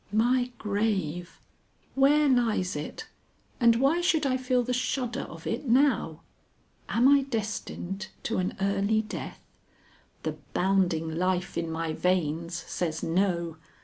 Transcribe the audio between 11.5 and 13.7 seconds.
in my veins says no.